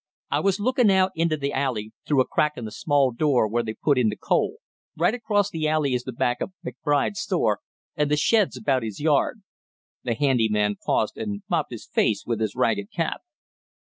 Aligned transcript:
"I 0.31 0.39
was 0.39 0.59
lookin' 0.59 0.89
out 0.89 1.11
into 1.13 1.37
the 1.37 1.53
alley 1.53 1.93
through 2.07 2.21
a 2.21 2.27
crack 2.27 2.53
in 2.57 2.65
the 2.65 2.71
small 2.71 3.11
door 3.11 3.47
where 3.47 3.61
they 3.61 3.75
put 3.75 3.99
in 3.99 4.09
the 4.09 4.15
coal; 4.15 4.55
right 4.97 5.13
across 5.13 5.51
the 5.51 5.67
alley 5.67 5.93
is 5.93 6.05
the 6.05 6.11
back 6.11 6.41
of 6.41 6.51
McBride's 6.65 7.19
store 7.19 7.59
and 7.95 8.09
the 8.09 8.17
sheds 8.17 8.57
about 8.57 8.81
his 8.81 8.99
yard" 8.99 9.43
the 10.03 10.15
handy 10.15 10.49
man 10.49 10.75
paused 10.83 11.17
and 11.19 11.43
mopped 11.47 11.71
his 11.71 11.85
face 11.85 12.23
with 12.25 12.39
his 12.39 12.55
ragged 12.55 12.89
cap. 12.91 13.21